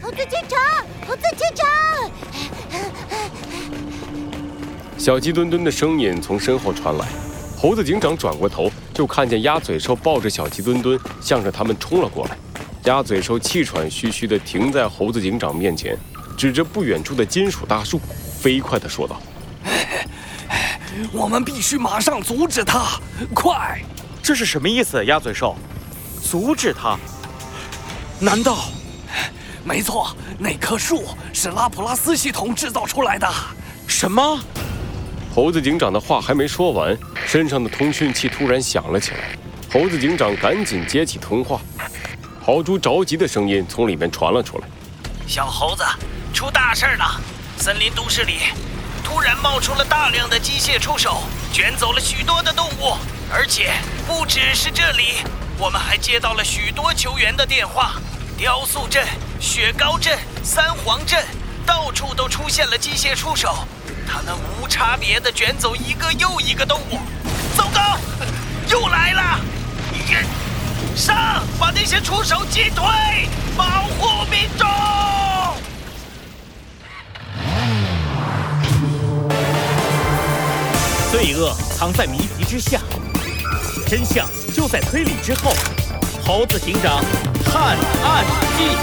[0.00, 0.58] 猴子警长，
[1.06, 1.66] 猴子警长！
[4.98, 7.06] 小鸡墩墩的声音从身后传来，
[7.58, 12.36] 猴子警长转过头，就看见鸭嘴兽抱着小鸡墩墩，向着他们冲了过来。
[12.84, 15.96] 鸭嘴兽气喘吁吁地停在猴子警长面前，
[16.36, 18.00] 指着不远处的金属大树，
[18.40, 19.20] 飞快地说道
[21.12, 23.00] ：“我们必须马上阻止他！
[23.34, 23.80] 快！
[24.22, 25.04] 这是什么意思？
[25.04, 25.56] 鸭嘴兽，
[26.22, 26.96] 阻止他？
[28.20, 28.66] 难道？
[29.64, 33.28] 没错，那棵树是拉普拉斯系统制造出来的。
[33.86, 34.40] 什么？
[35.34, 36.96] 猴子警长的话还没说完，
[37.26, 39.38] 身上的通讯器突然响了起来。
[39.72, 41.60] 猴子警长赶紧接起通话。
[42.44, 44.64] 豪猪着急的声音从里面传了出来
[45.26, 45.84] ：“小猴子，
[46.34, 47.20] 出大事了！
[47.56, 48.40] 森林都市里
[49.04, 51.22] 突然冒出了大量的机械触手，
[51.52, 52.96] 卷走了许多的动物。
[53.32, 53.72] 而且
[54.06, 55.22] 不只是这里，
[55.56, 57.92] 我们还接到了许多求援的电话。
[58.36, 59.06] 雕塑镇、
[59.42, 61.20] 雪糕镇、三皇镇，
[61.66, 63.66] 到处都出现了机械触手，
[64.06, 67.00] 他们无差别的卷走一个又一个动物。
[67.56, 67.98] 糟糕，
[68.68, 69.40] 又来了！”
[70.94, 72.84] 上，把那些触手击退，
[73.56, 73.64] 保
[73.98, 74.68] 护民众。
[81.10, 82.78] 罪恶藏在谜题之下，
[83.88, 85.52] 真相就在推理之后。
[86.24, 87.02] 猴子警长
[87.44, 88.24] 探案
[88.56, 88.76] 记，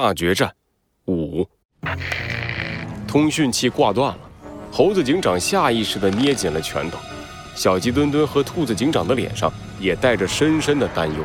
[0.00, 0.52] 大决战
[1.06, 1.48] 五，
[3.06, 4.18] 通讯器挂断了。
[4.72, 6.98] 猴子警长下意识地捏紧了拳头，
[7.54, 11.24] 小鸡墩墩和兔子警长的脸上也带着深深的担忧。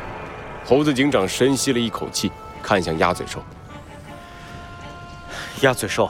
[0.63, 3.43] 猴子警长深吸了一口气，看向鸭嘴兽
[5.61, 6.07] ：“鸭嘴兽，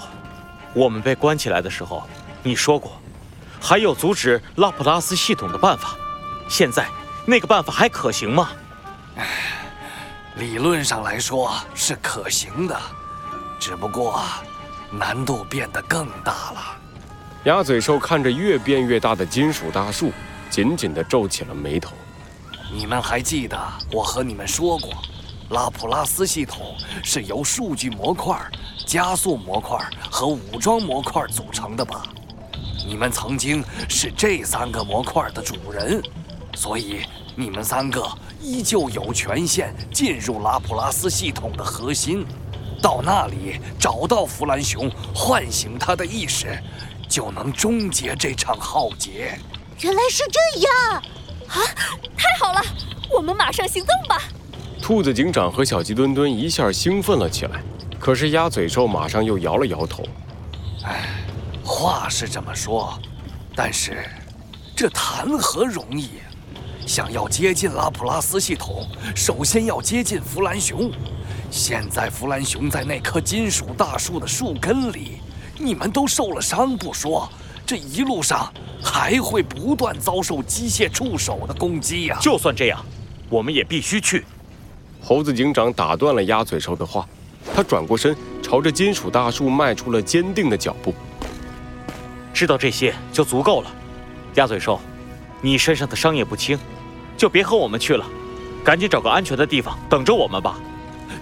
[0.73, 2.03] 我们被关起来的时候，
[2.43, 2.91] 你说过
[3.61, 5.95] 还有阻止拉普拉斯系统的办法。
[6.49, 6.85] 现在
[7.25, 8.49] 那个办法还可行吗
[10.39, 12.79] ？”“理论上来说是可行的，
[13.59, 14.21] 只不过
[14.89, 16.77] 难度变得更大了。”
[17.43, 20.13] 鸭嘴兽看着越变越大的金属大树，
[20.49, 21.91] 紧紧地皱起了眉头。
[22.71, 23.59] 你们还记得
[23.91, 24.93] 我和你们说过，
[25.49, 26.73] 拉普拉斯系统
[27.03, 28.39] 是由数据模块、
[28.85, 29.77] 加速模块
[30.09, 32.03] 和武装模块组成的吧？
[32.87, 36.01] 你们曾经是这三个模块的主人，
[36.59, 37.03] 所以
[37.37, 38.05] 你们三个
[38.41, 42.25] 依旧有权限进入拉普拉斯系统的核心，
[42.81, 46.61] 到那里找到弗兰熊，唤醒他的意识。
[47.07, 49.39] 就能终结这场浩劫。
[49.79, 50.71] 原来是这样
[51.47, 51.55] 啊！
[52.15, 52.61] 太好了，
[53.15, 54.21] 我们马上行动吧。
[54.79, 57.63] 兔子警长和小鸡墩墩一下兴奋了起来，
[57.97, 60.03] 可是鸭嘴兽马上又摇了摇头。
[60.83, 61.09] 唉，
[61.63, 62.99] 话是这么说，
[63.55, 64.05] 但是
[64.75, 66.09] 这谈何容易？
[66.89, 68.83] 想要接近拉普拉斯系统，
[69.15, 70.91] 首先要接近弗兰熊。
[71.51, 75.21] 现在弗兰熊在那棵金属大树的树根里。
[75.59, 77.29] 你们都受了伤不说，
[77.63, 78.51] 这一路上
[78.81, 82.17] 还会不断遭受机械触手的攻击呀！
[82.19, 82.83] 就算这样，
[83.29, 84.25] 我们也必须去。
[84.99, 87.07] 猴子警长打断了鸭嘴兽的话，
[87.53, 90.95] 他转过身，朝着金属大树迈出了坚定的脚步。
[92.33, 93.71] 知道这些就足够了。
[94.33, 94.79] 鸭嘴兽，
[95.39, 96.57] 你身上的伤也不轻，
[97.19, 98.05] 就别和我们去了，
[98.63, 100.55] 赶紧找个安全的地方等着我们吧。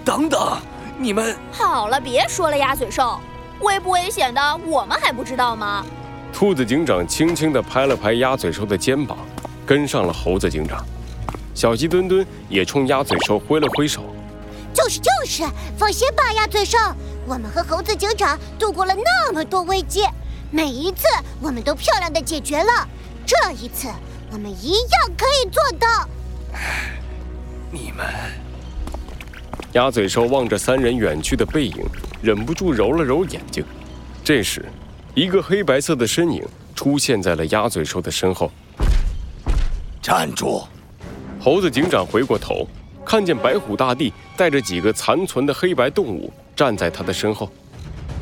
[0.05, 0.61] 等等，
[0.99, 3.19] 你们好了，别说了，鸭嘴兽。
[3.61, 5.83] 危不危险的，我们还不知道吗？
[6.31, 9.17] 兔子警长轻轻地拍了拍鸭嘴兽的肩膀，
[9.65, 10.85] 跟上了猴子警长。
[11.55, 14.03] 小鸡墩墩也冲鸭嘴兽挥了挥手
[14.71, 15.43] ：“就是就是，
[15.75, 16.77] 放心吧，鸭嘴兽，
[17.25, 20.03] 我们和猴子警长度过了那么多危机，
[20.51, 21.07] 每一次
[21.41, 22.87] 我们都漂亮的解决了，
[23.25, 23.87] 这一次
[24.31, 26.09] 我们一样可以做到。”
[27.71, 28.05] 你们。
[29.73, 31.85] 鸭嘴兽望着三人远去的背影，
[32.21, 33.63] 忍不住揉了揉眼睛。
[34.23, 34.65] 这时，
[35.13, 36.43] 一个黑白色的身影
[36.75, 38.51] 出现在了鸭嘴兽的身后。
[40.01, 40.63] 站住！
[41.39, 42.67] 猴子警长回过头，
[43.05, 47.51] 看见白虎大帝带着几个残存的黑白动物站在他的身后。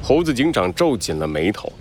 [0.03, 1.71] 猴子警长皱紧了眉头，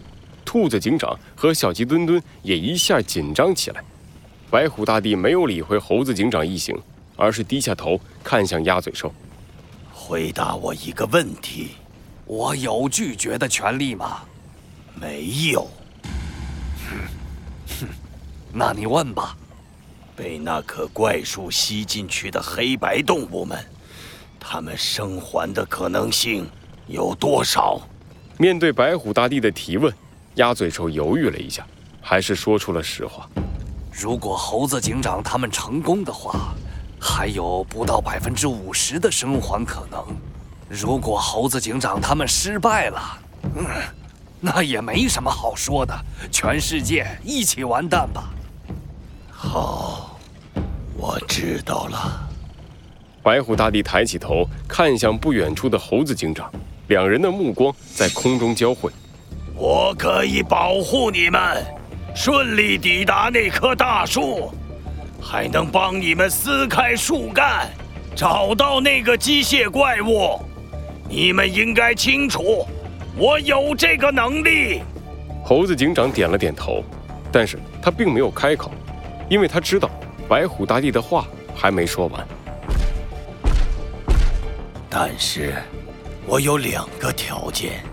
[0.45, 3.83] 兔子警长和小鸡墩墩也一下紧张起来。
[4.51, 6.77] 白虎大帝没有理会猴子警长一行，
[7.17, 9.13] 而是低下头看向鸭嘴兽。
[9.93, 11.71] 回答我一个问题，
[12.25, 14.23] 我有拒绝的权利吗？
[14.95, 15.63] 没有。
[16.89, 16.97] 哼，
[17.81, 17.89] 哼，
[18.53, 19.37] 那你问吧。
[20.17, 23.59] 被那棵怪树吸进去的黑白动物们，
[24.39, 26.49] 他们生还的可能性
[26.87, 27.81] 有多少？
[28.39, 29.93] 面对白虎大帝的提问，
[30.37, 31.67] 鸭嘴兽犹豫了一下，
[32.01, 33.29] 还是说出了实话。
[33.97, 36.53] 如果猴子警长他们成功的话，
[37.01, 40.01] 还有不到百分之五十的生还可能；
[40.69, 43.01] 如果猴子警长他们失败了，
[43.55, 43.65] 嗯，
[44.41, 45.95] 那也没什么好说的，
[46.31, 48.25] 全世界一起完蛋吧。
[49.31, 50.19] 好，
[50.97, 52.29] 我知道了。
[53.23, 56.51] 白虎大帝抬起头，看向不远处的猴子警长，
[56.89, 58.91] 两人的目光在空中交汇。
[59.55, 61.65] 我可以保护你们，
[62.15, 64.53] 顺利抵达那棵大树，
[65.21, 67.69] 还能帮你们撕开树干，
[68.15, 70.41] 找到那个机械怪物。
[71.09, 72.67] 你们应该清楚，
[73.17, 74.81] 我有这个能力。
[75.45, 76.85] 猴子警长点了点头，
[77.33, 78.71] 但是他并没有开口，
[79.29, 79.91] 因为他知道
[80.29, 82.27] 白虎大帝的话还没说完。
[84.89, 85.55] 但是，
[86.27, 87.85] 我有两个条件。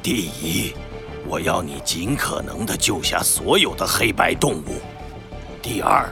[0.00, 0.72] 第一。
[1.28, 4.80] 我要你尽可能的救下所有的黑白动物。
[5.60, 6.08] 第二，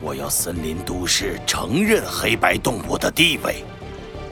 [0.00, 3.62] 我要森林都市承认黑白动物的地位，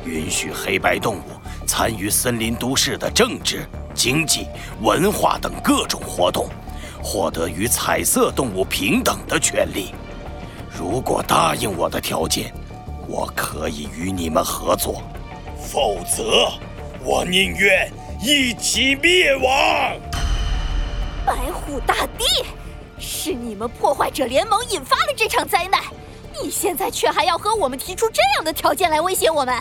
[0.06, 1.22] 允许黑白动物
[1.66, 4.46] 参与森林都市的政治、经济、
[4.80, 6.48] 文化等各种活动，
[7.02, 9.94] 获得与彩色动物平等的权利。
[10.70, 12.50] 如果答应我的条件，
[13.06, 15.02] 我可以与你们合作；
[15.60, 16.50] 否则，
[17.04, 17.92] 我宁愿
[18.22, 20.00] 一起灭亡。
[21.26, 22.24] 白虎大帝，
[22.98, 25.80] 是你们破坏者联盟引发了这场灾难，
[26.42, 29.54] 你现在却还要和我们提出这样的条件来威胁我们？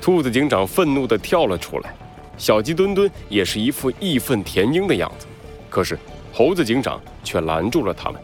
[0.00, 1.94] 兔子警长愤怒地跳了出来，
[2.36, 5.26] 小鸡墩墩也是一副义愤填膺的样子，
[5.70, 5.96] 可是
[6.32, 8.20] 猴子警长却拦住了他们。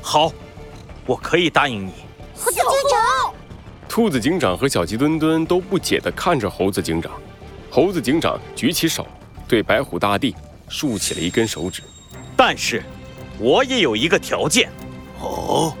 [0.00, 0.30] 好，
[1.04, 1.92] 我可以答应你。
[2.36, 3.34] 猴子警长，
[3.88, 7.10] 兔子警长和小鸡墩墩都不解地看着猴子警长。
[7.68, 9.04] 猴子警长举起手，
[9.48, 10.36] 对白虎大帝
[10.68, 11.82] 竖起了一根手指。
[12.36, 12.82] 但是，
[13.38, 14.70] 我也有一个条件。
[15.20, 15.74] 哦，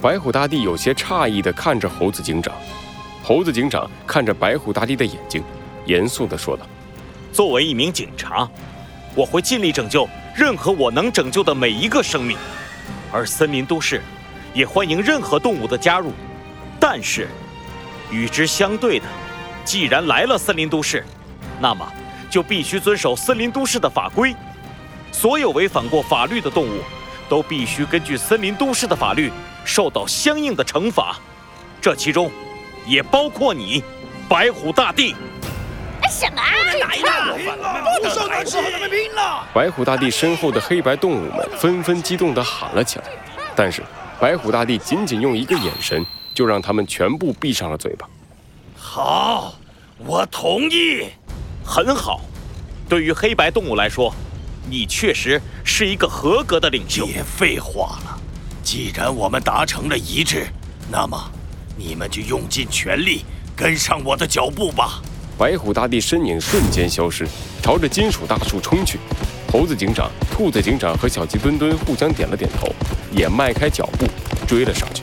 [0.00, 2.52] 白虎大帝有些诧异地看着猴子警长。
[3.22, 5.44] 猴子警长看着白虎大帝的眼睛，
[5.86, 6.66] 严肃地说道
[7.32, 8.48] ：“作为一名警察，
[9.14, 12.36] 我会尽力拯救任何我能拯救的每一个生命。
[13.12, 14.02] 而森林都市
[14.52, 16.12] 也欢迎任何动物的加入。
[16.80, 17.28] 但是，
[18.10, 19.06] 与之相对的，
[19.64, 21.04] 既然来了森林都市，
[21.60, 21.86] 那么
[22.28, 24.34] 就必须遵守森林都市的法规。”
[25.12, 26.80] 所有违反过法律的动物，
[27.28, 29.30] 都必须根据森林都市的法律
[29.64, 31.16] 受到相应的惩罚，
[31.80, 32.30] 这其中
[32.86, 33.84] 也包括你，
[34.28, 35.14] 白虎大帝。
[36.10, 36.42] 什么？
[36.80, 37.36] 来了！
[38.02, 39.46] 不受打击，我们拼了！
[39.54, 43.04] 白虎大帝身后的黑白动物们纷纷激动地喊了起来，
[43.54, 43.82] 但是
[44.18, 46.04] 白虎大帝仅仅用一个眼神，
[46.34, 48.08] 就让他们全部闭上了嘴巴。
[48.76, 49.54] 好，
[49.98, 51.06] 我同意。
[51.64, 52.20] 很好，
[52.88, 54.12] 对于黑白动物来说。
[54.68, 57.06] 你确实是一个合格的领袖。
[57.06, 58.20] 别废话了，
[58.62, 60.46] 既然我们达成了一致，
[60.90, 61.18] 那么
[61.76, 63.24] 你们就用尽全力
[63.56, 65.02] 跟上我的脚步吧。
[65.36, 67.26] 白虎大帝身影瞬间消失，
[67.62, 68.98] 朝着金属大树冲去。
[69.50, 72.74] 猴子警长、兔子警长和小鸡墩墩互相点了点头，
[73.10, 74.06] 也迈开脚步
[74.46, 75.02] 追了上去。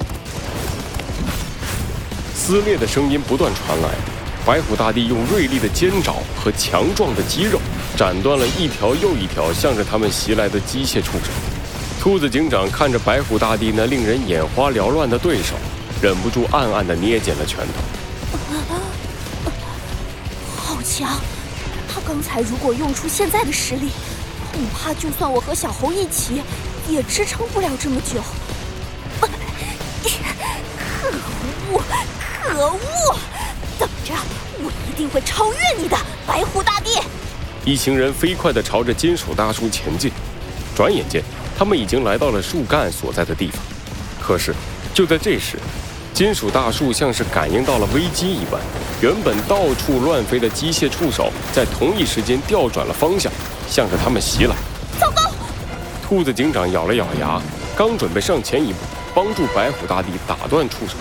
[2.34, 3.90] 撕裂的声音不断传来，
[4.50, 7.60] 白虎大帝用锐利的尖爪和强壮的肌肉。
[7.96, 11.30] 斩断了一条又一条向着他们袭来的机械触手。
[12.02, 15.54] 兔子警长看着白虎大帝那令人眼花缭乱的对手，
[16.02, 17.74] 忍不住暗暗地捏紧了拳头。
[20.58, 21.20] 好强！
[21.88, 23.92] 他刚才如果用出现在的实力，
[24.52, 26.42] 恐怕就算我和小猴一起，
[26.90, 28.20] 也支撑不了这么久。
[31.04, 31.08] 可
[31.72, 31.84] 恶！
[32.42, 33.20] 可恶！
[35.00, 37.00] 一定会超越你的，白虎大帝！
[37.64, 40.12] 一行人飞快地朝着金属大树前进，
[40.76, 41.24] 转眼间，
[41.58, 43.62] 他们已经来到了树干所在的地方。
[44.22, 44.54] 可是，
[44.94, 45.58] 就在这时，
[46.14, 48.60] 金属大树像是感应到了危机一般，
[49.00, 53.32] 原本到处乱飞的机械触手在同一时间调转了方向，
[53.70, 54.56] 向着他们袭来。
[55.00, 55.32] 糟糕！
[56.06, 57.42] 兔子警长咬了咬牙，
[57.74, 58.80] 刚准备上前一步
[59.16, 60.96] 帮助白虎大帝打断触手，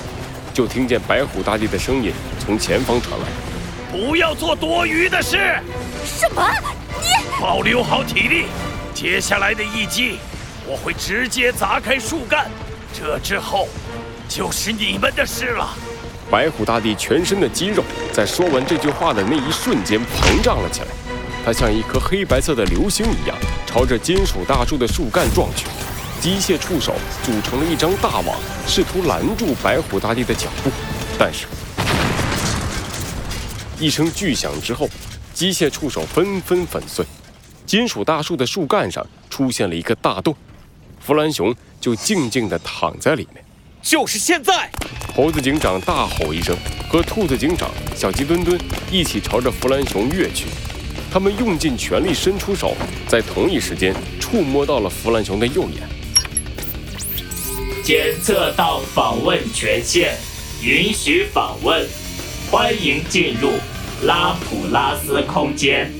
[0.55, 3.27] 就听见白虎大帝的声音从前方传来
[3.91, 5.59] ：“不要做多余的事。”
[6.05, 6.47] 什么？
[7.01, 7.07] 你
[7.41, 8.47] 保留好体力，
[8.95, 10.19] 接下来的一击，
[10.67, 12.51] 我会直接砸开树干。
[12.93, 13.69] 这之后，
[14.29, 15.69] 就是你们的事了。
[16.31, 20.89] 白虎大帝全身的肌肉在说完这句话的那一瞬间膨胀了起来，
[21.45, 25.67] 他像一颗黑白色的流星一样，朝着金属大树的树干撞去。
[26.21, 30.71] 机械触手组成了一张大网，试图拦住白虎大帝的脚步，
[31.17, 31.47] 但是，
[33.81, 34.89] 一声巨响之后。
[35.35, 37.07] 机械触手纷纷粉碎，
[37.65, 40.35] 金属大树的树干上出现了一个大洞。
[40.99, 43.45] 弗兰熊就静静地躺在里面。
[43.81, 44.69] 就是现在！
[45.15, 46.57] 猴子警长大吼一声，
[46.91, 50.47] 和兔子警长、小鸡墩墩一起朝着弗兰熊跃去。
[51.09, 55.89] 他们用尽全力伸出手，在同一时间触摸到了弗兰熊的右眼。
[57.85, 60.17] 检测到访问权限，
[60.61, 61.87] 允许访问，
[62.51, 63.53] 欢迎进入
[64.03, 65.93] 拉普拉斯空间。